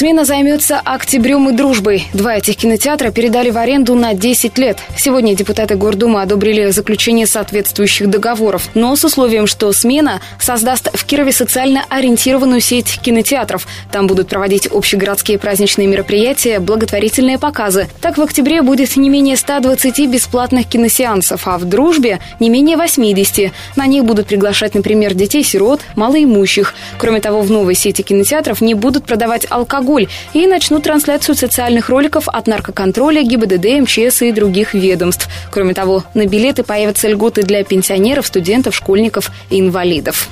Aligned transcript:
Смена 0.00 0.24
займется 0.24 0.80
«Октябрем» 0.82 1.50
и 1.50 1.52
«Дружбой». 1.52 2.06
Два 2.14 2.36
этих 2.36 2.56
кинотеатра 2.56 3.10
передали 3.10 3.50
в 3.50 3.58
аренду 3.58 3.94
на 3.94 4.14
10 4.14 4.56
лет. 4.56 4.78
Сегодня 4.96 5.36
депутаты 5.36 5.74
Гордумы 5.74 6.22
одобрили 6.22 6.70
заключение 6.70 7.26
соответствующих 7.26 8.08
договоров, 8.08 8.70
но 8.72 8.96
с 8.96 9.04
условием, 9.04 9.46
что 9.46 9.70
смена 9.74 10.22
создаст 10.38 10.88
в 10.94 11.04
Кирове 11.04 11.32
социально 11.32 11.84
ориентированную 11.90 12.62
сеть 12.62 12.98
кинотеатров. 13.02 13.66
Там 13.92 14.06
будут 14.06 14.28
проводить 14.28 14.68
общегородские 14.68 15.38
праздничные 15.38 15.86
мероприятия, 15.86 16.60
благотворительные 16.60 17.38
показы. 17.38 17.86
Так 18.00 18.16
в 18.16 18.22
октябре 18.22 18.62
будет 18.62 18.96
не 18.96 19.10
менее 19.10 19.36
120 19.36 20.08
бесплатных 20.08 20.66
киносеансов, 20.66 21.46
а 21.46 21.58
в 21.58 21.66
«Дружбе» 21.66 22.20
не 22.40 22.48
менее 22.48 22.78
80. 22.78 23.52
На 23.76 23.86
них 23.86 24.06
будут 24.06 24.28
приглашать, 24.28 24.74
например, 24.74 25.12
детей-сирот, 25.12 25.82
малоимущих. 25.94 26.74
Кроме 26.96 27.20
того, 27.20 27.42
в 27.42 27.50
новой 27.50 27.74
сети 27.74 28.00
кинотеатров 28.00 28.62
не 28.62 28.72
будут 28.72 29.04
продавать 29.04 29.46
алкоголь 29.50 29.89
алкоголь 29.90 30.08
и 30.32 30.46
начнут 30.46 30.84
трансляцию 30.84 31.34
социальных 31.34 31.88
роликов 31.88 32.28
от 32.28 32.46
наркоконтроля, 32.46 33.22
ГИБДД, 33.22 33.82
МЧС 33.82 34.22
и 34.22 34.32
других 34.32 34.74
ведомств. 34.74 35.28
Кроме 35.50 35.74
того, 35.74 36.04
на 36.14 36.26
билеты 36.26 36.62
появятся 36.62 37.08
льготы 37.08 37.42
для 37.42 37.64
пенсионеров, 37.64 38.26
студентов, 38.26 38.74
школьников 38.74 39.30
и 39.50 39.58
инвалидов. 39.58 40.28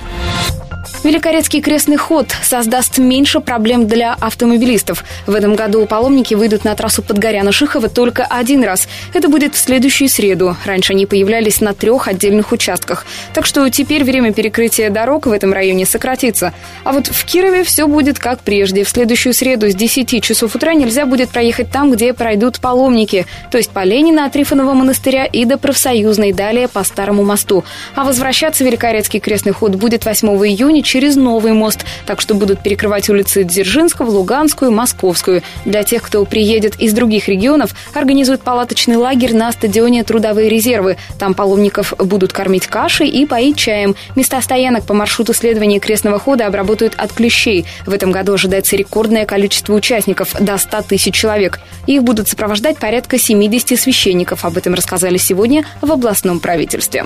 Великорецкий 1.04 1.60
крестный 1.60 1.96
ход 1.96 2.26
создаст 2.42 2.98
меньше 2.98 3.38
проблем 3.38 3.86
для 3.86 4.14
автомобилистов. 4.14 5.04
В 5.26 5.34
этом 5.34 5.54
году 5.54 5.86
паломники 5.86 6.34
выйдут 6.34 6.64
на 6.64 6.74
трассу 6.74 7.02
Подгоряна-Шихова 7.02 7.88
только 7.88 8.24
один 8.24 8.64
раз. 8.64 8.88
Это 9.14 9.28
будет 9.28 9.54
в 9.54 9.58
следующую 9.58 10.08
среду. 10.08 10.56
Раньше 10.64 10.94
они 10.94 11.06
появлялись 11.06 11.60
на 11.60 11.72
трех 11.72 12.08
отдельных 12.08 12.50
участках. 12.50 13.06
Так 13.32 13.46
что 13.46 13.68
теперь 13.70 14.02
время 14.02 14.32
перекрытия 14.32 14.90
дорог 14.90 15.26
в 15.26 15.32
этом 15.32 15.52
районе 15.52 15.86
сократится. 15.86 16.52
А 16.82 16.92
вот 16.92 17.06
в 17.06 17.24
Кирове 17.24 17.62
все 17.62 17.86
будет 17.86 18.18
как 18.18 18.40
прежде. 18.40 18.82
В 18.82 18.88
следующую 18.88 19.34
среду 19.34 19.70
с 19.70 19.76
10 19.76 20.20
часов 20.22 20.56
утра 20.56 20.74
нельзя 20.74 21.06
будет 21.06 21.30
проехать 21.30 21.70
там, 21.70 21.92
где 21.92 22.12
пройдут 22.12 22.58
паломники. 22.58 23.24
То 23.52 23.58
есть 23.58 23.70
по 23.70 23.84
Ленина 23.84 24.26
от 24.26 24.32
Трифонова 24.32 24.72
монастыря 24.74 25.26
и 25.26 25.44
до 25.44 25.58
Профсоюзной, 25.58 26.32
далее 26.32 26.66
по 26.66 26.82
Старому 26.82 27.22
мосту. 27.22 27.64
А 27.94 28.02
возвращаться 28.02 28.64
Великорецкий 28.64 29.20
крестный 29.20 29.52
ход 29.52 29.76
будет 29.76 30.04
8 30.04 30.28
июня 30.28 30.82
через 30.88 31.16
новый 31.16 31.52
мост, 31.52 31.84
так 32.06 32.20
что 32.20 32.34
будут 32.34 32.62
перекрывать 32.62 33.10
улицы 33.10 33.44
Дзержинского, 33.44 34.10
Луганскую, 34.10 34.72
Московскую. 34.72 35.42
Для 35.66 35.82
тех, 35.82 36.02
кто 36.02 36.24
приедет 36.24 36.76
из 36.80 36.94
других 36.94 37.28
регионов, 37.28 37.74
организуют 37.92 38.40
палаточный 38.40 38.96
лагерь 38.96 39.36
на 39.36 39.52
стадионе 39.52 40.02
«Трудовые 40.02 40.48
резервы». 40.48 40.96
Там 41.18 41.34
паломников 41.34 41.92
будут 41.98 42.32
кормить 42.32 42.66
кашей 42.66 43.08
и 43.08 43.26
поить 43.26 43.58
чаем. 43.58 43.96
Места 44.16 44.40
стоянок 44.40 44.84
по 44.86 44.94
маршруту 44.94 45.34
следования 45.34 45.78
крестного 45.78 46.18
хода 46.18 46.46
обработают 46.46 46.94
от 46.96 47.12
клещей. 47.12 47.66
В 47.84 47.92
этом 47.92 48.10
году 48.10 48.32
ожидается 48.32 48.74
рекордное 48.74 49.26
количество 49.26 49.74
участников– 49.74 50.34
до 50.40 50.56
100 50.56 50.82
тысяч 50.88 51.14
человек. 51.14 51.60
Их 51.86 52.02
будут 52.02 52.28
сопровождать 52.28 52.78
порядка 52.78 53.18
70 53.18 53.78
священников. 53.78 54.46
Об 54.46 54.56
этом 54.56 54.72
рассказали 54.72 55.18
сегодня 55.18 55.66
в 55.82 55.92
областном 55.92 56.40
правительстве. 56.40 57.04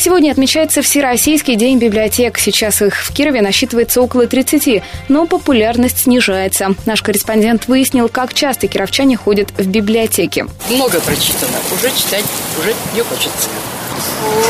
Сегодня 0.00 0.30
отмечается 0.30 0.80
Всероссийский 0.80 1.56
день 1.56 1.76
библиотек. 1.76 2.38
Сейчас 2.38 2.80
их 2.80 3.04
в 3.04 3.12
Кирове 3.12 3.42
насчитывается 3.42 4.00
около 4.00 4.26
30, 4.26 4.82
но 5.10 5.26
популярность 5.26 6.04
снижается. 6.04 6.74
Наш 6.86 7.02
корреспондент 7.02 7.68
выяснил, 7.68 8.08
как 8.08 8.32
часто 8.32 8.66
кировчане 8.66 9.18
ходят 9.18 9.50
в 9.58 9.66
библиотеки. 9.66 10.46
Много 10.70 11.00
прочитано. 11.00 11.58
Уже 11.74 11.94
читать 11.94 12.24
уже 12.58 12.74
не 12.94 13.02
хочется. 13.02 13.50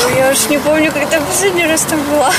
Ой, 0.06 0.18
я 0.18 0.30
уж 0.30 0.48
не 0.48 0.58
помню, 0.58 0.92
когда 0.92 1.20
последний 1.20 1.66
раз 1.66 1.82
там 1.82 2.00
была. 2.04 2.32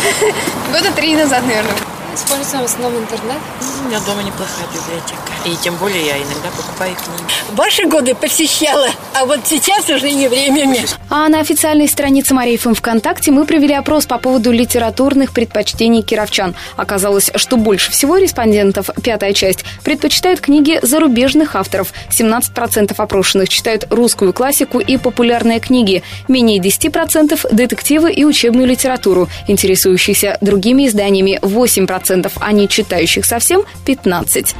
Года 0.71 0.89
три 0.95 1.13
назад, 1.13 1.45
наверное. 1.45 1.75
Используем 2.13 2.63
в 2.63 2.65
основном 2.65 3.01
интернет. 3.01 3.37
У 3.83 3.87
меня 3.87 3.99
дома 4.01 4.21
неплохая 4.21 4.65
библиотека. 4.67 5.31
И 5.45 5.55
тем 5.63 5.75
более 5.77 6.05
я 6.05 6.17
иногда 6.17 6.49
покупаю 6.55 6.93
книги. 6.95 7.31
Ваши 7.53 7.85
годы 7.85 8.15
посещала, 8.15 8.87
а 9.13 9.25
вот 9.25 9.39
сейчас 9.45 9.89
уже 9.89 10.11
не 10.11 10.27
время 10.27 10.65
мне. 10.65 10.85
А 11.09 11.29
на 11.29 11.39
официальной 11.39 11.87
странице 11.87 12.33
Марии 12.33 12.57
ФМ 12.57 12.73
ВКонтакте 12.73 13.31
мы 13.31 13.45
провели 13.45 13.73
опрос 13.73 14.05
по 14.05 14.17
поводу 14.17 14.51
литературных 14.51 15.31
предпочтений 15.31 16.01
кировчан. 16.01 16.53
Оказалось, 16.75 17.31
что 17.35 17.55
больше 17.55 17.91
всего 17.91 18.17
респондентов, 18.17 18.89
пятая 19.01 19.33
часть, 19.33 19.63
предпочитают 19.83 20.41
книги 20.41 20.79
зарубежных 20.81 21.55
авторов. 21.55 21.93
17% 22.09 22.93
опрошенных 22.97 23.47
читают 23.47 23.87
русскую 23.89 24.33
классику 24.33 24.79
и 24.79 24.97
популярные 24.97 25.59
книги. 25.59 26.03
Менее 26.27 26.59
10%– 26.59 27.47
детективы 27.51 28.11
и 28.11 28.25
учебную 28.25 28.67
литературу. 28.67 29.29
Интересующиеся 29.47 30.37
другими 30.41 30.87
изданиями 30.87 31.39
8%, 31.41 32.00
а 32.39 32.51
не 32.51 32.67
читающих 32.67 33.25
совсем– 33.25 33.63
15%. 33.85 34.55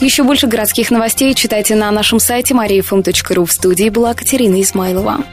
Еще 0.00 0.24
больше 0.24 0.48
городских 0.48 0.90
новостей 0.90 1.32
читайте 1.34 1.76
на 1.76 1.90
нашем 1.90 2.18
сайте 2.18 2.54
mariafm.ru. 2.54 3.46
В 3.46 3.52
студии 3.52 3.88
была 3.88 4.14
Катерина 4.14 4.60
Измайлова. 4.60 5.24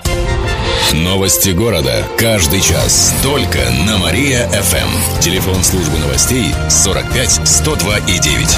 Новости 0.93 1.49
города. 1.49 2.03
Каждый 2.17 2.61
час. 2.61 3.13
Только 3.21 3.59
на 3.87 3.97
Мария-ФМ. 3.97 5.19
Телефон 5.21 5.63
службы 5.63 5.97
новостей 5.99 6.53
45 6.69 7.47
102 7.47 7.97
и 7.99 8.19
9. 8.19 8.57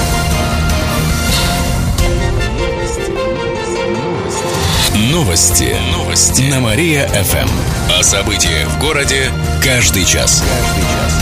Новости. 5.10 5.76
Новости. 5.92 6.42
На 6.42 6.60
Мария-ФМ. 6.60 7.48
О 7.98 8.02
событиях 8.02 8.68
в 8.68 8.80
городе 8.80 9.30
каждый 9.62 10.04
час. 10.04 10.42
Каждый 10.42 10.82
час. 10.82 11.21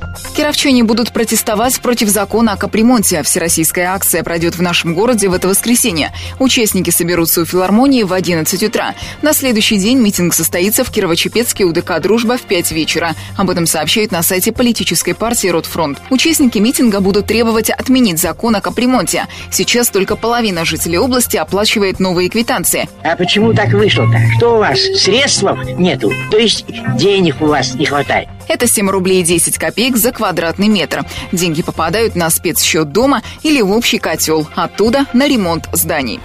Кировчане 0.35 0.83
будут 0.83 1.11
протестовать 1.11 1.81
против 1.81 2.07
закона 2.07 2.53
о 2.53 2.57
капремонте. 2.57 3.21
Всероссийская 3.21 3.93
акция 3.93 4.23
пройдет 4.23 4.55
в 4.55 4.61
нашем 4.61 4.93
городе 4.93 5.27
в 5.27 5.33
это 5.33 5.49
воскресенье. 5.49 6.13
Участники 6.39 6.89
соберутся 6.89 7.41
у 7.41 7.45
филармонии 7.45 8.03
в 8.03 8.13
11 8.13 8.63
утра. 8.63 8.95
На 9.21 9.33
следующий 9.33 9.77
день 9.77 9.99
митинг 9.99 10.33
состоится 10.33 10.85
в 10.85 10.91
Кирово-Чепецке 10.91 11.65
УДК 11.65 11.99
«Дружба» 11.99 12.37
в 12.37 12.43
5 12.43 12.71
вечера. 12.71 13.13
Об 13.37 13.49
этом 13.49 13.65
сообщают 13.65 14.11
на 14.11 14.23
сайте 14.23 14.53
политической 14.53 15.13
партии 15.13 15.49
«Ротфронт». 15.49 15.99
Участники 16.09 16.59
митинга 16.59 17.01
будут 17.01 17.27
требовать 17.27 17.69
отменить 17.69 18.19
закон 18.19 18.55
о 18.55 18.61
капремонте. 18.61 19.27
Сейчас 19.51 19.89
только 19.89 20.15
половина 20.15 20.63
жителей 20.63 20.97
области 20.97 21.35
оплачивает 21.35 21.99
новые 21.99 22.29
квитанции. 22.29 22.87
А 23.03 23.17
почему 23.17 23.53
так 23.53 23.73
вышло-то? 23.73 24.17
Что 24.37 24.55
у 24.55 24.59
вас, 24.59 24.79
средств 24.79 25.43
нету? 25.77 26.11
То 26.31 26.37
есть 26.37 26.65
денег 26.97 27.41
у 27.41 27.47
вас 27.47 27.75
не 27.75 27.85
хватает? 27.85 28.29
Это 28.47 28.67
7 28.67 28.89
рублей 28.89 29.23
10 29.23 29.57
копеек 29.57 29.97
за 29.97 30.11
квадратный 30.11 30.67
метр. 30.67 31.05
Деньги 31.31 31.61
попадают 31.61 32.15
на 32.15 32.29
спецсчет 32.29 32.91
дома 32.91 33.21
или 33.43 33.61
в 33.61 33.71
общий 33.71 33.97
котел. 33.97 34.47
Оттуда 34.55 35.05
на 35.13 35.27
ремонт 35.27 35.67
зданий. 35.73 36.19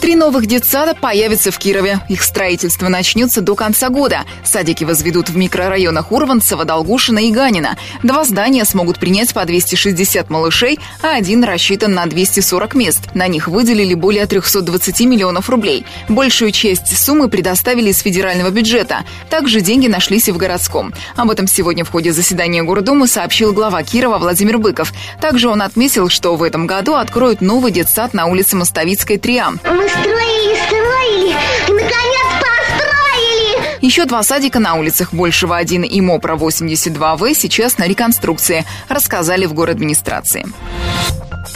Три 0.00 0.14
новых 0.14 0.46
детсада 0.46 0.94
появятся 0.94 1.50
в 1.50 1.58
Кирове. 1.58 2.00
Их 2.08 2.22
строительство 2.22 2.88
начнется 2.88 3.40
до 3.40 3.54
конца 3.54 3.88
года. 3.88 4.24
Садики 4.44 4.84
возведут 4.84 5.30
в 5.30 5.36
микрорайонах 5.36 6.12
Урванцева, 6.12 6.64
Долгушина 6.64 7.20
и 7.20 7.32
Ганина. 7.32 7.76
Два 8.02 8.24
здания 8.24 8.64
смогут 8.64 8.98
принять 8.98 9.32
по 9.32 9.44
260 9.44 10.30
малышей, 10.30 10.78
а 11.02 11.16
один 11.16 11.42
рассчитан 11.44 11.94
на 11.94 12.06
240 12.06 12.74
мест. 12.74 13.00
На 13.14 13.26
них 13.26 13.48
выделили 13.48 13.94
более 13.94 14.26
320 14.26 15.00
миллионов 15.00 15.48
рублей. 15.50 15.84
Большую 16.08 16.52
часть 16.52 16.96
суммы 16.96 17.28
предоставили 17.28 17.90
из 17.90 17.98
федерального 17.98 18.50
бюджета. 18.50 19.04
Также 19.30 19.60
деньги 19.60 19.88
нашлись 19.88 20.28
и 20.28 20.32
в 20.32 20.36
городском. 20.36 20.92
Об 21.16 21.30
этом 21.30 21.46
сегодня 21.48 21.84
в 21.84 21.90
ходе 21.90 22.12
заседания 22.12 22.62
Гордумы 22.62 23.06
сообщил 23.06 23.52
глава 23.52 23.82
Кирова 23.82 24.18
Владимир 24.18 24.58
Быков. 24.58 24.92
Также 25.20 25.48
он 25.48 25.62
отметил, 25.62 26.10
что 26.10 26.36
в 26.36 26.42
этом 26.42 26.66
году 26.66 26.94
откроют 26.94 27.40
новый 27.40 27.72
детсад 27.72 28.14
на 28.14 28.26
улице 28.26 28.56
Мостовицкой 28.56 29.16
3А. 29.16 29.85
Мы 29.86 29.90
строили, 29.90 30.56
строили 30.66 31.36
и, 31.68 31.72
наконец, 31.72 32.26
построили! 32.40 33.86
Еще 33.86 34.04
два 34.04 34.24
садика 34.24 34.58
на 34.58 34.74
улицах 34.74 35.14
Большего 35.14 35.56
1 35.56 35.84
и 35.84 36.00
Мопра 36.00 36.34
82В 36.34 37.32
сейчас 37.34 37.78
на 37.78 37.86
реконструкции, 37.86 38.64
рассказали 38.88 39.46
в 39.46 39.52
город 39.52 39.76
администрации. 39.76 40.44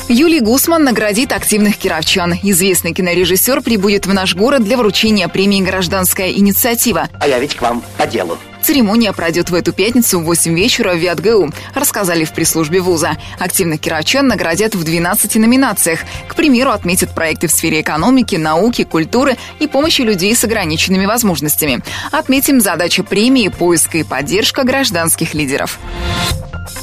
Юлий 0.08 0.38
Гусман 0.38 0.84
наградит 0.84 1.32
активных 1.32 1.76
кировчан. 1.76 2.34
Известный 2.40 2.94
кинорежиссер 2.94 3.62
прибудет 3.62 4.06
в 4.06 4.14
наш 4.14 4.36
город 4.36 4.62
для 4.62 4.76
вручения 4.76 5.26
премии 5.26 5.60
«Гражданская 5.60 6.30
инициатива». 6.30 7.08
А 7.18 7.26
я 7.26 7.40
ведь 7.40 7.56
к 7.56 7.62
вам 7.62 7.82
по 7.98 8.06
делу. 8.06 8.38
Церемония 8.62 9.12
пройдет 9.12 9.50
в 9.50 9.54
эту 9.54 9.72
пятницу 9.72 10.20
в 10.20 10.24
8 10.24 10.54
вечера 10.54 10.94
в 10.94 10.98
ВятГУ, 10.98 11.52
рассказали 11.74 12.24
в 12.24 12.32
пресс-службе 12.32 12.80
вуза. 12.80 13.16
Активных 13.38 13.80
кировчан 13.80 14.26
наградят 14.26 14.74
в 14.74 14.84
12 14.84 15.36
номинациях. 15.36 16.00
К 16.28 16.34
примеру, 16.34 16.70
отметят 16.70 17.14
проекты 17.14 17.48
в 17.48 17.52
сфере 17.52 17.80
экономики, 17.80 18.36
науки, 18.36 18.84
культуры 18.84 19.36
и 19.58 19.66
помощи 19.66 20.02
людей 20.02 20.34
с 20.34 20.44
ограниченными 20.44 21.06
возможностями. 21.06 21.80
Отметим 22.12 22.60
задача 22.60 23.02
премии 23.02 23.48
поиска 23.48 23.98
и 23.98 24.02
поддержка 24.02 24.64
гражданских 24.64 25.34
лидеров. 25.34 25.78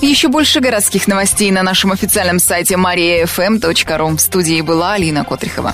Еще 0.02 0.28
больше 0.28 0.60
городских 0.60 1.08
новостей 1.08 1.50
на 1.52 1.64
нашем 1.64 1.92
официальном 1.92 2.40
сайте 2.40 2.76
mariafm.ru. 2.76 4.16
В 4.16 4.20
студии 4.20 4.62
была 4.62 4.94
Алина 4.94 5.24
Котрихова. 5.24 5.74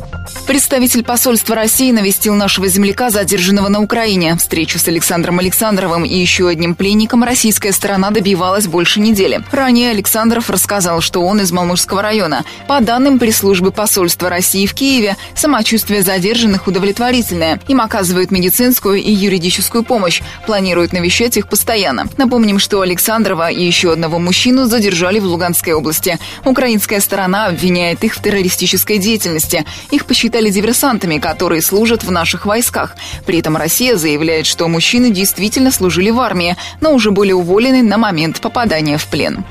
Представитель 0.51 1.05
посольства 1.05 1.55
России 1.55 1.93
навестил 1.93 2.35
нашего 2.35 2.67
земляка, 2.67 3.09
задержанного 3.09 3.69
на 3.69 3.79
Украине. 3.79 4.35
Встречу 4.35 4.79
с 4.79 4.87
Александром 4.89 5.39
Александровым 5.39 6.03
и 6.03 6.13
еще 6.13 6.49
одним 6.49 6.75
пленником 6.75 7.23
российская 7.23 7.71
сторона 7.71 8.11
добивалась 8.11 8.67
больше 8.67 8.99
недели. 8.99 9.41
Ранее 9.53 9.91
Александров 9.91 10.49
рассказал, 10.49 10.99
что 10.99 11.21
он 11.21 11.39
из 11.39 11.53
Малмышского 11.53 12.01
района. 12.01 12.43
По 12.67 12.81
данным 12.81 13.17
пресс-службы 13.17 13.71
посольства 13.71 14.29
России 14.29 14.65
в 14.65 14.73
Киеве, 14.73 15.15
самочувствие 15.35 16.03
задержанных 16.03 16.67
удовлетворительное. 16.67 17.61
Им 17.69 17.79
оказывают 17.79 18.31
медицинскую 18.31 18.97
и 18.97 19.09
юридическую 19.09 19.85
помощь. 19.85 20.21
Планируют 20.45 20.91
навещать 20.91 21.37
их 21.37 21.47
постоянно. 21.47 22.09
Напомним, 22.17 22.59
что 22.59 22.81
Александрова 22.81 23.49
и 23.51 23.63
еще 23.63 23.93
одного 23.93 24.19
мужчину 24.19 24.65
задержали 24.65 25.19
в 25.19 25.23
Луганской 25.27 25.71
области. 25.71 26.19
Украинская 26.43 26.99
сторона 26.99 27.45
обвиняет 27.45 28.03
их 28.03 28.15
в 28.15 28.21
террористической 28.21 28.97
деятельности. 28.97 29.63
Их 29.91 30.05
посчитали 30.05 30.40
стали 30.41 30.49
диверсантами, 30.49 31.19
которые 31.19 31.61
служат 31.61 32.03
в 32.03 32.09
наших 32.09 32.47
войсках. 32.47 32.95
При 33.27 33.37
этом 33.37 33.57
Россия 33.57 33.95
заявляет, 33.95 34.47
что 34.47 34.67
мужчины 34.67 35.11
действительно 35.11 35.71
служили 35.71 36.09
в 36.09 36.19
армии, 36.19 36.57
но 36.79 36.95
уже 36.95 37.11
были 37.11 37.31
уволены 37.31 37.83
на 37.83 37.99
момент 37.99 38.41
попадания 38.41 38.97
в 38.97 39.05
плен. 39.05 39.45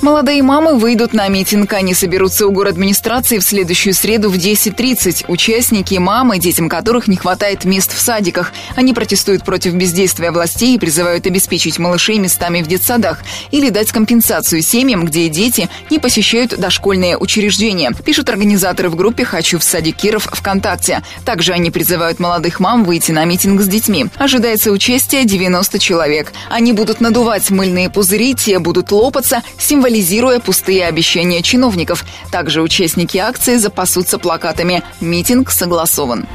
Молодые 0.00 0.42
мамы 0.42 0.78
выйдут 0.78 1.12
на 1.12 1.28
митинг. 1.28 1.72
Они 1.72 1.92
соберутся 1.92 2.46
у 2.46 2.52
город 2.52 2.74
администрации 2.74 3.38
в 3.38 3.42
следующую 3.42 3.94
среду 3.94 4.30
в 4.30 4.34
10.30. 4.36 5.24
Участники– 5.28 5.94
мамы, 5.98 6.38
детям 6.38 6.68
которых 6.68 7.08
не 7.08 7.16
хватает 7.16 7.64
мест 7.64 7.92
в 7.92 8.00
садиках. 8.00 8.52
Они 8.76 8.94
протестуют 8.94 9.44
против 9.44 9.74
бездействия 9.74 10.30
властей 10.30 10.76
и 10.76 10.78
призывают 10.78 11.26
обеспечить 11.26 11.78
малышей 11.78 12.18
местами 12.18 12.62
в 12.62 12.68
детсадах 12.68 13.22
или 13.50 13.70
дать 13.70 13.90
компенсацию 13.90 14.62
семьям, 14.62 15.04
где 15.04 15.28
дети 15.28 15.68
не 15.90 15.98
посещают 15.98 16.56
дошкольные 16.56 17.18
учреждения, 17.18 17.92
пишут 18.04 18.28
организаторы 18.28 18.90
в 18.90 18.96
группе 18.96 19.24
«Хочу 19.24 19.58
в 19.58 19.64
садик 19.64 19.96
Киров» 19.96 20.28
ВКонтакте. 20.30 21.02
Также 21.24 21.52
они 21.52 21.70
призывают 21.70 22.20
молодых 22.20 22.60
мам 22.60 22.84
выйти 22.84 23.10
на 23.12 23.24
митинг 23.24 23.60
с 23.60 23.66
детьми. 23.66 24.06
Ожидается 24.16 24.70
участие 24.70 25.24
90 25.24 25.78
человек. 25.78 26.32
Они 26.48 26.72
будут 26.72 27.00
надувать 27.00 27.50
мыльные 27.50 27.90
пузыри, 27.90 28.34
те 28.34 28.58
будут 28.58 28.92
лопаться, 28.92 29.42
символизируя 29.78 30.40
пустые 30.40 30.86
обещания 30.86 31.40
чиновников. 31.40 32.04
Также 32.32 32.62
участники 32.62 33.16
акции 33.16 33.58
запасутся 33.58 34.18
плакатами 34.18 34.82
«Митинг 35.00 35.52
согласован». 35.52 36.26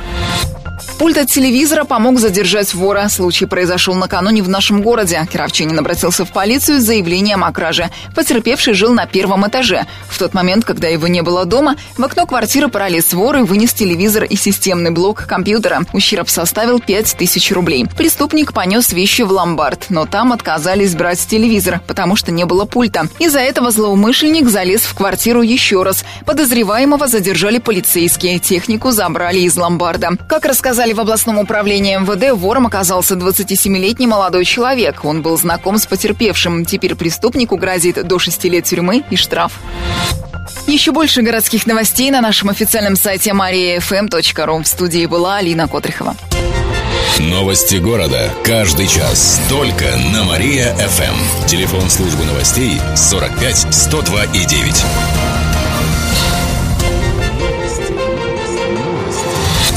Пульт 0.99 1.17
от 1.17 1.27
телевизора 1.27 1.83
помог 1.83 2.19
задержать 2.19 2.73
вора. 2.73 3.09
Случай 3.09 3.45
произошел 3.45 3.93
накануне 3.95 4.41
в 4.41 4.49
нашем 4.49 4.81
городе. 4.81 5.27
Кировчанин 5.31 5.77
обратился 5.77 6.23
в 6.23 6.31
полицию 6.31 6.79
с 6.79 6.83
заявлением 6.83 7.43
о 7.43 7.51
краже. 7.51 7.89
Потерпевший 8.15 8.73
жил 8.73 8.93
на 8.93 9.05
первом 9.05 9.45
этаже. 9.47 9.85
В 10.07 10.17
тот 10.17 10.33
момент, 10.33 10.63
когда 10.63 10.87
его 10.87 11.07
не 11.07 11.21
было 11.21 11.45
дома, 11.45 11.75
в 11.97 12.03
окно 12.03 12.25
квартиры 12.25 12.69
пролез 12.69 13.11
вор 13.13 13.37
и 13.37 13.41
вынес 13.41 13.73
телевизор 13.73 14.23
и 14.23 14.35
системный 14.35 14.91
блок 14.91 15.25
компьютера. 15.27 15.81
Ущерб 15.91 16.29
составил 16.29 16.79
5000 16.79 17.51
рублей. 17.51 17.85
Преступник 17.97 18.53
понес 18.53 18.93
вещи 18.93 19.23
в 19.23 19.31
ломбард, 19.31 19.87
но 19.89 20.05
там 20.05 20.31
отказались 20.31 20.95
брать 20.95 21.19
телевизор, 21.27 21.81
потому 21.87 22.15
что 22.15 22.31
не 22.31 22.45
было 22.45 22.65
пульта. 22.65 23.07
Из-за 23.19 23.39
этого 23.39 23.71
злоумышленник 23.71 24.47
залез 24.47 24.81
в 24.81 24.93
квартиру 24.93 25.41
еще 25.41 25.83
раз. 25.83 26.05
Подозреваемого 26.25 27.07
задержали 27.07 27.57
полицейские. 27.57 28.39
Технику 28.39 28.91
забрали 28.91 29.39
из 29.39 29.57
ломбарда. 29.57 30.11
Как 30.29 30.45
рассказали 30.73 30.93
в 30.93 30.99
областном 30.99 31.37
управлении 31.37 31.95
МВД 31.95 32.31
вором 32.35 32.65
оказался 32.65 33.13
27-летний 33.13 34.07
молодой 34.07 34.43
человек. 34.43 35.05
Он 35.05 35.21
был 35.21 35.37
знаком 35.37 35.77
с 35.77 35.85
потерпевшим. 35.85 36.65
Теперь 36.65 36.95
преступнику 36.95 37.57
грозит 37.57 38.03
до 38.07 38.17
6 38.17 38.43
лет 38.45 38.63
тюрьмы 38.63 39.03
и 39.11 39.15
штраф. 39.15 39.59
Еще 40.65 40.91
больше 40.91 41.21
городских 41.21 41.67
новостей 41.67 42.09
на 42.09 42.21
нашем 42.21 42.49
официальном 42.49 42.95
сайте 42.95 43.33
mariafm.ru. 43.33 44.63
В 44.63 44.67
студии 44.67 45.05
была 45.05 45.37
Алина 45.37 45.67
Котрихова. 45.67 46.15
Новости 47.19 47.75
города. 47.75 48.31
Каждый 48.43 48.87
час. 48.87 49.39
Только 49.49 49.85
на 50.11 50.23
Мария-ФМ. 50.23 51.45
Телефон 51.45 51.87
службы 51.87 52.23
новостей 52.25 52.81
45 52.95 53.67
102 53.71 54.23
и 54.23 54.43
9. 54.43 55.42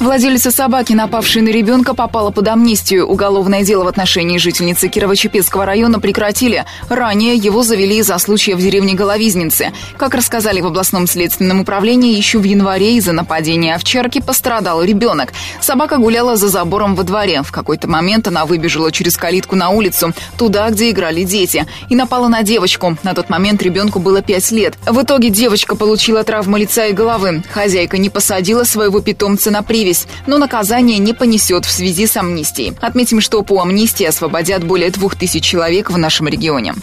Владелица 0.00 0.52
собаки, 0.52 0.92
напавшей 0.92 1.42
на 1.42 1.48
ребенка, 1.48 1.92
попала 1.92 2.30
под 2.30 2.46
амнистию. 2.46 3.04
Уголовное 3.04 3.64
дело 3.64 3.82
в 3.82 3.88
отношении 3.88 4.38
жительницы 4.38 4.86
Кирово-Чепецкого 4.86 5.64
района 5.64 5.98
прекратили. 5.98 6.64
Ранее 6.88 7.34
его 7.34 7.64
завели 7.64 7.96
из-за 7.98 8.16
случая 8.18 8.54
в 8.54 8.60
деревне 8.60 8.94
Головизницы. 8.94 9.72
Как 9.96 10.14
рассказали 10.14 10.60
в 10.60 10.66
областном 10.66 11.08
следственном 11.08 11.62
управлении, 11.62 12.16
еще 12.16 12.38
в 12.38 12.44
январе 12.44 12.94
из-за 12.96 13.12
нападения 13.12 13.74
овчарки 13.74 14.20
пострадал 14.20 14.84
ребенок. 14.84 15.32
Собака 15.60 15.96
гуляла 15.96 16.36
за 16.36 16.48
забором 16.48 16.94
во 16.94 17.02
дворе. 17.02 17.42
В 17.42 17.50
какой-то 17.50 17.88
момент 17.88 18.28
она 18.28 18.46
выбежала 18.46 18.92
через 18.92 19.16
калитку 19.16 19.56
на 19.56 19.70
улицу, 19.70 20.12
туда, 20.36 20.70
где 20.70 20.90
играли 20.90 21.24
дети, 21.24 21.66
и 21.88 21.96
напала 21.96 22.28
на 22.28 22.44
девочку. 22.44 22.96
На 23.02 23.14
тот 23.14 23.30
момент 23.30 23.60
ребенку 23.64 23.98
было 23.98 24.22
5 24.22 24.52
лет. 24.52 24.78
В 24.86 25.02
итоге 25.02 25.30
девочка 25.30 25.74
получила 25.74 26.22
травмы 26.22 26.60
лица 26.60 26.86
и 26.86 26.92
головы. 26.92 27.42
Хозяйка 27.52 27.98
не 27.98 28.10
посадила 28.10 28.62
своего 28.62 29.00
питомца 29.00 29.50
на 29.50 29.62
привязь 29.62 29.87
привязь, 29.88 30.06
но 30.26 30.38
наказание 30.38 30.98
не 30.98 31.12
понесет 31.12 31.64
в 31.64 31.70
связи 31.70 32.06
с 32.06 32.16
амнистией. 32.16 32.74
Отметим, 32.80 33.20
что 33.20 33.42
по 33.42 33.60
амнистии 33.60 34.04
освободят 34.04 34.64
более 34.64 34.90
двух 34.90 35.16
тысяч 35.16 35.44
человек 35.44 35.90
в 35.90 35.98
нашем 35.98 36.28
регионе. 36.28 36.74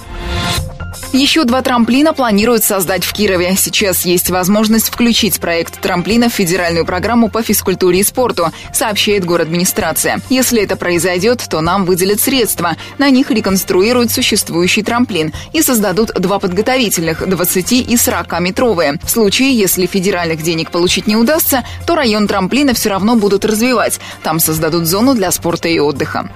Еще 1.14 1.46
два 1.46 1.62
трамплина 1.62 2.14
планируют 2.14 2.64
создать 2.64 3.04
в 3.04 3.14
Кирове. 3.14 3.56
Сейчас 3.58 4.06
есть 4.06 4.30
возможность 4.30 4.90
включить 4.90 5.40
проект 5.40 5.80
трамплина 5.80 6.30
в 6.30 6.34
федеральную 6.34 6.86
программу 6.86 7.30
по 7.30 7.42
физкультуре 7.42 8.00
и 8.00 8.04
спорту, 8.04 8.52
сообщает 8.74 9.26
администрация. 9.26 10.20
Если 10.30 10.62
это 10.62 10.76
произойдет, 10.76 11.46
то 11.50 11.62
нам 11.62 11.86
выделят 11.86 12.20
средства. 12.20 12.76
На 12.98 13.10
них 13.10 13.32
реконструируют 13.32 14.12
существующий 14.12 14.84
трамплин 14.84 15.34
и 15.54 15.62
создадут 15.62 16.12
два 16.14 16.40
подготовительных– 16.40 17.28
20 17.28 17.72
и 17.72 17.96
40-метровые. 17.96 19.00
В 19.04 19.10
случае, 19.10 19.58
если 19.58 19.86
федеральных 19.86 20.42
денег 20.42 20.72
получить 20.72 21.08
не 21.08 21.16
удастся, 21.16 21.64
то 21.86 21.96
район 21.96 22.28
трамплина 22.28 22.74
все 22.74 22.90
равно 22.90 23.16
будут 23.16 23.46
развивать. 23.46 24.00
Там 24.24 24.40
создадут 24.40 24.86
зону 24.86 25.14
для 25.14 25.32
спорта 25.32 25.68
и 25.68 25.80
отдыха. 25.80 26.30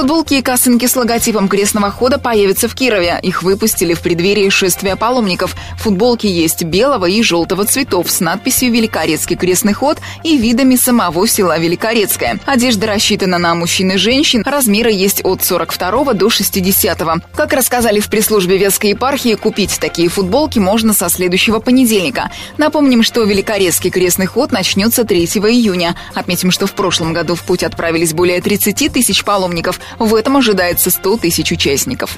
Футболки 0.00 0.32
и 0.32 0.40
косынки 0.40 0.86
с 0.86 0.96
логотипом 0.96 1.46
крестного 1.46 1.90
хода 1.90 2.18
появятся 2.18 2.68
в 2.68 2.74
Кирове. 2.74 3.20
Их 3.22 3.42
выпустили 3.42 3.92
в 3.92 4.00
преддверии 4.00 4.48
шествия 4.48 4.96
паломников. 4.96 5.54
Футболки 5.76 6.26
есть 6.26 6.64
белого 6.64 7.04
и 7.04 7.22
желтого 7.22 7.66
цветов 7.66 8.10
с 8.10 8.20
надписью 8.20 8.72
«Великорецкий 8.72 9.36
крестный 9.36 9.74
ход» 9.74 9.98
и 10.24 10.38
видами 10.38 10.76
самого 10.76 11.28
села 11.28 11.58
Великорецкое. 11.58 12.40
Одежда 12.46 12.86
рассчитана 12.86 13.36
на 13.36 13.54
мужчин 13.54 13.90
и 13.90 13.98
женщин. 13.98 14.42
Размеры 14.42 14.90
есть 14.90 15.20
от 15.22 15.44
42 15.44 16.14
до 16.14 16.30
60. 16.30 16.98
Как 17.36 17.52
рассказали 17.52 18.00
в 18.00 18.08
пресс-службе 18.08 18.56
Вятской 18.56 18.90
епархии, 18.90 19.34
купить 19.34 19.76
такие 19.78 20.08
футболки 20.08 20.58
можно 20.58 20.94
со 20.94 21.10
следующего 21.10 21.58
понедельника. 21.58 22.30
Напомним, 22.56 23.02
что 23.02 23.24
Великорецкий 23.24 23.90
крестный 23.90 24.24
ход 24.24 24.50
начнется 24.50 25.04
3 25.04 25.24
июня. 25.24 25.94
Отметим, 26.14 26.50
что 26.50 26.66
в 26.66 26.72
прошлом 26.72 27.12
году 27.12 27.34
в 27.34 27.42
путь 27.42 27.62
отправились 27.62 28.14
более 28.14 28.40
30 28.40 28.90
тысяч 28.90 29.24
паломников. 29.24 29.78
В 29.98 30.14
этом 30.14 30.36
ожидается 30.36 30.90
100 30.90 31.16
тысяч 31.18 31.52
участников. 31.52 32.16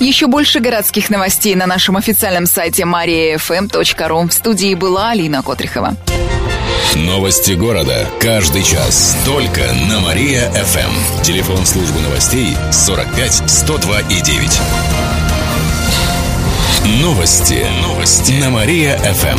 Еще 0.00 0.26
больше 0.26 0.60
городских 0.60 1.10
новостей 1.10 1.54
на 1.54 1.66
нашем 1.66 1.96
официальном 1.96 2.46
сайте 2.46 2.82
mariafm.ru. 2.82 4.28
В 4.28 4.32
студии 4.32 4.74
была 4.74 5.10
Алина 5.10 5.42
Котрихова. 5.42 5.96
Новости 6.96 7.52
города. 7.52 8.06
Каждый 8.20 8.62
час. 8.62 9.16
Только 9.24 9.60
на 9.88 10.00
Мария-ФМ. 10.00 11.22
Телефон 11.22 11.66
службы 11.66 12.00
новостей 12.00 12.56
45 12.70 13.50
102 13.50 14.00
и 14.00 14.20
9. 14.20 14.60
Новости. 17.00 17.66
Новости. 17.82 18.32
На 18.32 18.50
Мария-ФМ. 18.50 19.38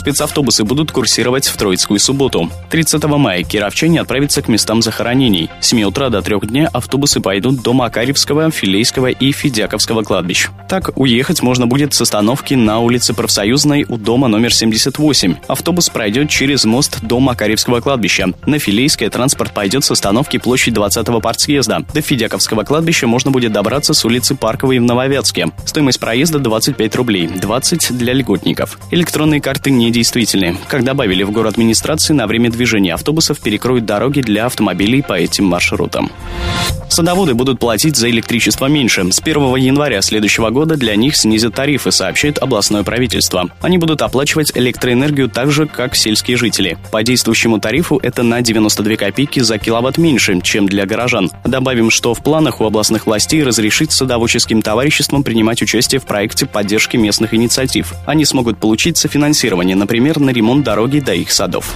Спецавтобусы 0.00 0.64
будут 0.64 0.92
курсировать 0.92 1.46
в 1.46 1.56
Троицкую 1.56 1.98
субботу. 2.00 2.50
30 2.70 3.04
мая 3.04 3.42
кировчане 3.42 4.00
отправятся 4.00 4.42
к 4.42 4.48
местам 4.48 4.80
захоронений. 4.80 5.50
С 5.60 5.68
7 5.68 5.82
утра 5.82 6.08
до 6.08 6.22
3 6.22 6.40
дня 6.44 6.70
автобусы 6.72 7.20
пойдут 7.20 7.62
до 7.62 7.72
Макаревского, 7.72 8.50
Филейского 8.50 9.08
и 9.08 9.32
Федяковского 9.32 10.02
кладбищ. 10.02 10.48
Так, 10.68 10.92
уехать 10.96 11.42
можно 11.42 11.66
будет 11.66 11.92
с 11.94 12.00
остановки 12.00 12.54
на 12.54 12.78
улице 12.78 13.12
Профсоюзной 13.12 13.84
у 13.88 13.98
дома 13.98 14.28
номер 14.28 14.54
78. 14.54 15.36
Автобус 15.48 15.90
пройдет 15.90 16.30
через 16.30 16.64
мост 16.64 17.00
до 17.02 17.20
Макаревского 17.20 17.80
кладбища. 17.80 18.32
На 18.46 18.58
Филейское 18.58 19.10
транспорт 19.10 19.52
пойдет 19.52 19.84
с 19.84 19.90
остановки 19.90 20.38
площадь 20.38 20.74
20-го 20.74 21.20
партсъезда. 21.20 21.84
До 21.92 22.00
Федяковского 22.00 22.62
кладбища 22.62 23.06
можно 23.06 23.30
будет 23.30 23.52
добраться 23.52 23.94
с 23.94 24.04
улицы 24.04 24.34
Парк 24.34 24.60
Парковой 24.60 24.78
в 24.78 24.82
Нововятске. 24.82 25.52
Стоимость 25.64 26.00
проезда 26.00 26.38
25 26.38 26.96
рублей, 26.96 27.28
20 27.28 27.96
для 27.96 28.12
льготников. 28.12 28.78
Электронные 28.90 29.40
карты 29.40 29.70
недействительны. 29.90 30.56
Как 30.68 30.84
добавили 30.84 31.24
в 31.24 31.32
город 31.32 31.54
администрации, 31.54 32.14
на 32.14 32.26
время 32.26 32.50
движения 32.50 32.94
автобусов 32.94 33.40
перекроют 33.40 33.84
дороги 33.84 34.20
для 34.20 34.46
автомобилей 34.46 35.02
по 35.02 35.14
этим 35.14 35.46
маршрутам. 35.46 36.10
Садоводы 36.88 37.34
будут 37.34 37.60
платить 37.60 37.96
за 37.96 38.10
электричество 38.10 38.66
меньше. 38.66 39.12
С 39.12 39.20
1 39.20 39.56
января 39.56 40.02
следующего 40.02 40.50
года 40.50 40.76
для 40.76 40.96
них 40.96 41.16
снизят 41.16 41.54
тарифы, 41.54 41.92
сообщает 41.92 42.38
областное 42.38 42.82
правительство. 42.82 43.48
Они 43.60 43.78
будут 43.78 44.02
оплачивать 44.02 44.50
электроэнергию 44.56 45.28
так 45.28 45.52
же, 45.52 45.66
как 45.66 45.94
сельские 45.94 46.36
жители. 46.36 46.78
По 46.90 47.04
действующему 47.04 47.60
тарифу 47.60 48.00
это 48.02 48.24
на 48.24 48.40
92 48.40 48.96
копейки 48.96 49.38
за 49.38 49.58
киловатт 49.58 49.98
меньше, 49.98 50.40
чем 50.42 50.66
для 50.66 50.84
горожан. 50.84 51.30
Добавим, 51.44 51.90
что 51.90 52.12
в 52.12 52.22
планах 52.24 52.60
у 52.60 52.64
областных 52.64 53.06
властей 53.06 53.44
разрешить 53.44 53.92
садоводческим 53.92 54.60
товариществам 54.60 55.22
принимать 55.22 55.62
участие 55.62 56.00
в 56.00 56.06
проекте 56.06 56.46
поддержки 56.46 56.96
местных 56.96 57.34
инициатив. 57.34 57.94
Они 58.04 58.24
смогут 58.24 58.58
получить 58.58 58.96
софинансирование, 58.96 59.76
например, 59.80 60.20
на 60.20 60.30
ремонт 60.30 60.62
дороги 60.64 61.00
до 61.00 61.14
их 61.14 61.32
садов. 61.32 61.74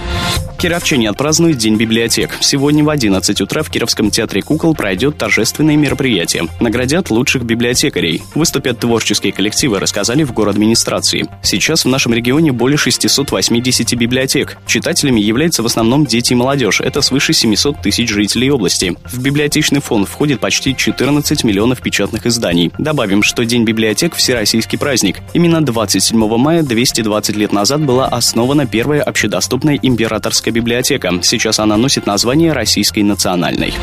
Кировчане 0.57 1.09
отпразднуют 1.09 1.57
День 1.57 1.75
библиотек. 1.75 2.37
Сегодня 2.39 2.83
в 2.83 2.89
11 2.89 3.41
утра 3.41 3.61
в 3.61 3.69
Кировском 3.69 4.09
театре 4.09 4.41
кукол 4.41 4.73
пройдет 4.73 5.17
торжественное 5.17 5.75
мероприятие. 5.75 6.47
Наградят 6.59 7.11
лучших 7.11 7.43
библиотекарей. 7.43 8.23
Выступят 8.33 8.79
творческие 8.79 9.33
коллективы, 9.33 9.79
рассказали 9.79 10.23
в 10.23 10.33
город 10.33 10.55
администрации. 10.55 11.27
Сейчас 11.43 11.83
в 11.83 11.89
нашем 11.89 12.13
регионе 12.13 12.53
более 12.53 12.77
680 12.77 13.93
библиотек. 13.95 14.57
Читателями 14.65 15.19
являются 15.19 15.61
в 15.61 15.65
основном 15.65 16.05
дети 16.05 16.31
и 16.31 16.35
молодежь. 16.35 16.79
Это 16.79 17.01
свыше 17.01 17.33
700 17.33 17.81
тысяч 17.81 18.09
жителей 18.09 18.49
области. 18.49 18.95
В 19.03 19.21
библиотечный 19.21 19.81
фонд 19.81 20.07
входит 20.07 20.39
почти 20.39 20.75
14 20.75 21.43
миллионов 21.43 21.81
печатных 21.81 22.25
изданий. 22.25 22.71
Добавим, 22.77 23.21
что 23.21 23.43
День 23.43 23.65
библиотек– 23.65 24.15
всероссийский 24.15 24.79
праздник. 24.79 25.17
Именно 25.33 25.61
27 25.61 26.17
мая 26.37 26.63
220 26.63 27.35
лет 27.35 27.51
назад 27.51 27.81
была 27.95 28.07
основана 28.09 28.65
первая 28.65 29.01
общедоступная 29.01 29.79
императорская 29.81 30.53
библиотека. 30.53 31.13
Сейчас 31.21 31.59
она 31.59 31.77
носит 31.77 32.05
название 32.05 32.51
Российской 32.51 33.03
национальной. 33.03 33.73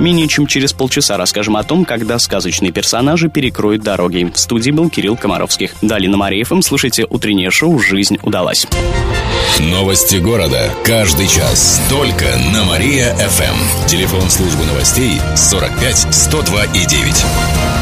Менее 0.00 0.26
чем 0.26 0.48
через 0.48 0.72
полчаса 0.72 1.16
расскажем 1.16 1.56
о 1.56 1.62
том, 1.62 1.84
когда 1.84 2.18
сказочные 2.18 2.72
персонажи 2.72 3.28
перекроют 3.28 3.84
дороги. 3.84 4.32
В 4.34 4.36
студии 4.36 4.72
был 4.72 4.90
Кирилл 4.90 5.16
Комаровских. 5.16 5.76
Далее 5.80 6.10
на 6.10 6.16
Мария-ФМ 6.16 6.60
слушайте 6.60 7.06
утреннее 7.08 7.52
шоу 7.52 7.78
«Жизнь 7.78 8.18
удалась». 8.24 8.66
Новости 9.60 10.16
города. 10.16 10.68
Каждый 10.84 11.28
час. 11.28 11.80
Только 11.88 12.24
на 12.52 12.64
Мария-ФМ. 12.64 13.86
Телефон 13.86 14.28
службы 14.28 14.64
новостей 14.64 15.20
45 15.36 16.08
102 16.10 16.64
и 16.64 16.84
9. 16.84 17.81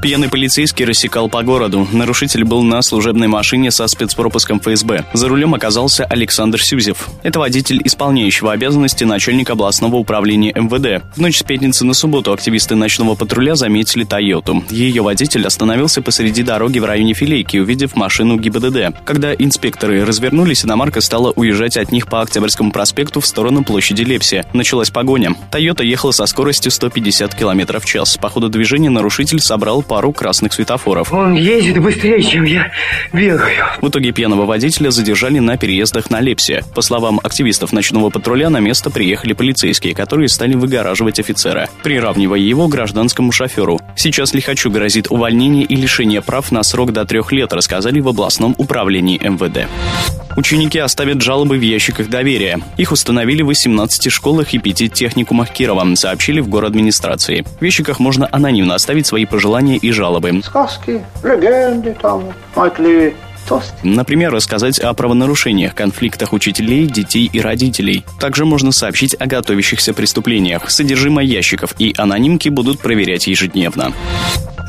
Пьяный 0.00 0.28
полицейский 0.28 0.84
рассекал 0.84 1.28
по 1.28 1.42
городу. 1.42 1.88
Нарушитель 1.92 2.44
был 2.44 2.62
на 2.62 2.82
служебной 2.82 3.26
машине 3.26 3.72
со 3.72 3.88
спецпропуском 3.88 4.60
ФСБ. 4.60 5.04
За 5.12 5.28
рулем 5.28 5.54
оказался 5.54 6.04
Александр 6.04 6.62
Сюзев. 6.62 7.08
Это 7.24 7.40
водитель 7.40 7.80
исполняющего 7.84 8.52
обязанности 8.52 9.02
начальника 9.02 9.54
областного 9.54 9.96
управления 9.96 10.52
МВД. 10.54 11.04
В 11.16 11.20
ночь 11.20 11.38
с 11.38 11.42
пятницы 11.42 11.84
на 11.84 11.94
субботу 11.94 12.32
активисты 12.32 12.76
ночного 12.76 13.16
патруля 13.16 13.56
заметили 13.56 14.04
Тойоту. 14.04 14.62
Ее 14.70 15.02
водитель 15.02 15.44
остановился 15.44 16.00
посреди 16.00 16.44
дороги 16.44 16.78
в 16.78 16.84
районе 16.84 17.14
Филейки, 17.14 17.56
увидев 17.56 17.96
машину 17.96 18.36
ГИБДД. 18.36 19.04
Когда 19.04 19.34
инспекторы 19.34 20.04
развернулись, 20.04 20.64
иномарка 20.64 21.00
стала 21.00 21.32
уезжать 21.32 21.76
от 21.76 21.90
них 21.90 22.06
по 22.06 22.20
Октябрьскому 22.20 22.70
проспекту 22.70 23.18
в 23.18 23.26
сторону 23.26 23.64
площади 23.64 24.02
Лепси. 24.02 24.44
Началась 24.52 24.90
погоня. 24.90 25.34
Тойота 25.50 25.82
ехала 25.82 26.12
со 26.12 26.26
скоростью 26.26 26.70
150 26.70 27.34
км 27.34 27.80
в 27.80 27.84
час. 27.84 28.16
По 28.16 28.28
ходу 28.28 28.48
движения 28.48 28.90
нарушитель 28.90 29.40
собрал 29.40 29.82
пару 29.88 30.12
красных 30.12 30.52
светофоров. 30.52 31.12
Он 31.12 31.34
едет 31.34 31.82
быстрее, 31.82 32.22
чем 32.22 32.44
я 32.44 32.70
бегаю. 33.12 33.66
В 33.80 33.88
итоге 33.88 34.12
пьяного 34.12 34.44
водителя 34.44 34.90
задержали 34.90 35.38
на 35.38 35.56
переездах 35.56 36.10
на 36.10 36.20
Лепсе. 36.20 36.62
По 36.74 36.82
словам 36.82 37.18
активистов 37.24 37.72
ночного 37.72 38.10
патруля, 38.10 38.50
на 38.50 38.60
место 38.60 38.90
приехали 38.90 39.32
полицейские, 39.32 39.94
которые 39.94 40.28
стали 40.28 40.54
выгораживать 40.54 41.18
офицера, 41.18 41.68
приравнивая 41.82 42.38
его 42.38 42.68
к 42.68 42.70
гражданскому 42.70 43.32
шоферу. 43.32 43.80
Сейчас 43.96 44.34
лихачу 44.34 44.70
грозит 44.70 45.10
увольнение 45.10 45.64
и 45.64 45.74
лишение 45.74 46.20
прав 46.20 46.52
на 46.52 46.62
срок 46.62 46.92
до 46.92 47.04
трех 47.06 47.32
лет, 47.32 47.52
рассказали 47.52 48.00
в 48.00 48.08
областном 48.08 48.54
управлении 48.58 49.18
МВД. 49.18 49.68
Ученики 50.36 50.78
оставят 50.78 51.20
жалобы 51.20 51.58
в 51.58 51.62
ящиках 51.62 52.08
доверия. 52.08 52.60
Их 52.76 52.92
установили 52.92 53.42
в 53.42 53.46
18 53.46 54.12
школах 54.12 54.54
и 54.54 54.58
5 54.58 54.92
техникумах 54.92 55.50
Кирова, 55.50 55.94
сообщили 55.96 56.40
в 56.40 56.48
администрации. 56.64 57.44
В 57.60 57.64
ящиках 57.64 57.98
можно 57.98 58.28
анонимно 58.30 58.74
оставить 58.74 59.06
свои 59.06 59.24
пожелания 59.24 59.77
и 59.78 59.90
жалобы. 59.90 60.40
Сказки, 60.42 61.04
легенды 61.22 61.96
там, 62.00 62.24
Майкли, 63.50 63.78
Например, 63.82 64.32
рассказать 64.32 64.78
о 64.78 64.92
правонарушениях, 64.94 65.74
конфликтах 65.74 66.32
учителей, 66.32 66.86
детей 66.86 67.28
и 67.32 67.40
родителей. 67.40 68.04
Также 68.20 68.44
можно 68.44 68.72
сообщить 68.72 69.16
о 69.18 69.26
готовящихся 69.26 69.94
преступлениях. 69.94 70.70
Содержимое 70.70 71.24
ящиков 71.24 71.74
и 71.78 71.94
анонимки 71.96 72.48
будут 72.48 72.80
проверять 72.80 73.26
ежедневно. 73.26 73.92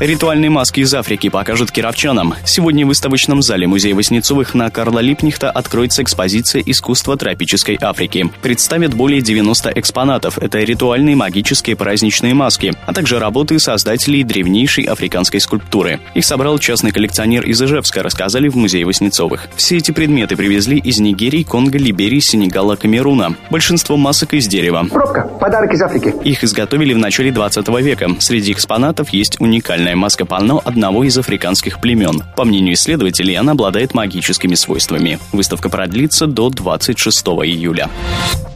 Ритуальные 0.00 0.48
маски 0.48 0.80
из 0.80 0.94
Африки 0.94 1.28
покажут 1.28 1.70
кировчанам. 1.70 2.34
Сегодня 2.46 2.86
в 2.86 2.88
выставочном 2.88 3.42
зале 3.42 3.66
Музея 3.66 3.94
Васнецовых 3.94 4.54
на 4.54 4.70
Карла 4.70 5.00
Липнихта 5.00 5.50
откроется 5.50 6.02
экспозиция 6.02 6.62
искусства 6.64 7.18
тропической 7.18 7.76
Африки. 7.78 8.30
Представят 8.40 8.94
более 8.94 9.20
90 9.20 9.72
экспонатов. 9.74 10.38
Это 10.38 10.58
ритуальные 10.60 11.16
магические 11.16 11.76
праздничные 11.76 12.32
маски, 12.32 12.72
а 12.86 12.94
также 12.94 13.18
работы 13.18 13.58
создателей 13.58 14.22
древнейшей 14.22 14.84
африканской 14.84 15.38
скульптуры. 15.38 16.00
Их 16.14 16.24
собрал 16.24 16.58
частный 16.58 16.92
коллекционер 16.92 17.44
из 17.44 17.60
Ижевска, 17.60 18.02
рассказали 18.02 18.48
в 18.48 18.56
Музее 18.56 18.69
Васнецовых. 18.84 19.48
Все 19.56 19.76
эти 19.76 19.90
предметы 19.90 20.36
привезли 20.36 20.78
из 20.78 20.98
Нигерии, 21.00 21.42
Конго, 21.42 21.78
Либерии, 21.78 22.20
Сенегала, 22.20 22.76
Камеруна. 22.76 23.36
Большинство 23.50 23.96
масок 23.96 24.34
из 24.34 24.46
дерева. 24.46 24.86
Пробка. 24.90 25.22
Подарок 25.40 25.72
из 25.72 25.82
Африки. 25.82 26.14
Их 26.24 26.44
изготовили 26.44 26.94
в 26.94 26.98
начале 26.98 27.32
20 27.32 27.68
века. 27.80 28.08
Среди 28.18 28.52
экспонатов 28.52 29.10
есть 29.10 29.40
уникальная 29.40 29.80
Уникальная 29.80 29.94
маска 29.94 30.24
панно 30.24 30.60
одного 30.64 31.04
из 31.04 31.18
африканских 31.18 31.80
племен. 31.80 32.22
По 32.36 32.44
мнению 32.44 32.74
исследователей, 32.74 33.34
она 33.34 33.52
обладает 33.52 33.94
магическими 33.94 34.54
свойствами. 34.54 35.18
Выставка 35.32 35.68
продлится 35.68 36.26
до 36.26 36.50
26 36.50 37.26
июля. 37.44 37.88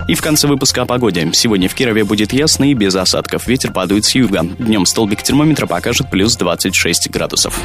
И 0.07 0.15
в 0.15 0.21
конце 0.21 0.47
выпуска 0.47 0.83
о 0.83 0.87
погоде. 0.87 1.31
Сегодня 1.33 1.69
в 1.69 1.75
Кирове 1.75 2.05
будет 2.05 2.33
ясно 2.33 2.71
и 2.71 2.75
без 2.75 2.95
осадков. 2.95 3.47
Ветер 3.47 3.73
падает 3.73 4.05
с 4.05 4.15
юга. 4.15 4.43
Днем 4.59 4.87
столбик 4.87 5.23
термометра 5.23 5.67
покажет 5.67 6.11
плюс 6.11 6.37
26 6.37 7.11
градусов. 7.11 7.59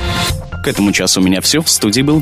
К 0.64 0.68
этому 0.68 0.92
часу 0.92 1.22
у 1.22 1.24
меня 1.24 1.42
все. 1.42 1.62
В 1.62 1.70
студии 1.70 2.02
был 2.02 2.22